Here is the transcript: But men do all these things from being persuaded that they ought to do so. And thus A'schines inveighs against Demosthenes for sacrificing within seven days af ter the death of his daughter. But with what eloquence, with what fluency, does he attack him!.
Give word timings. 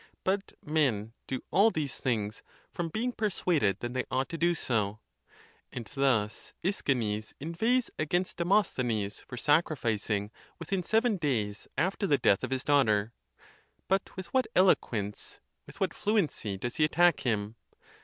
But 0.23 0.53
men 0.65 1.13
do 1.27 1.41
all 1.51 1.69
these 1.69 1.99
things 1.99 2.41
from 2.71 2.89
being 2.89 3.11
persuaded 3.11 3.81
that 3.81 3.93
they 3.93 4.03
ought 4.09 4.29
to 4.29 4.35
do 4.39 4.55
so. 4.55 4.99
And 5.71 5.85
thus 5.93 6.55
A'schines 6.63 7.35
inveighs 7.39 7.91
against 7.99 8.37
Demosthenes 8.37 9.19
for 9.19 9.37
sacrificing 9.37 10.31
within 10.57 10.81
seven 10.81 11.17
days 11.17 11.67
af 11.77 11.99
ter 11.99 12.07
the 12.07 12.17
death 12.17 12.43
of 12.43 12.49
his 12.49 12.63
daughter. 12.63 13.13
But 13.87 14.15
with 14.17 14.33
what 14.33 14.47
eloquence, 14.55 15.39
with 15.67 15.79
what 15.79 15.93
fluency, 15.93 16.57
does 16.57 16.77
he 16.77 16.83
attack 16.83 17.19
him!. 17.19 17.55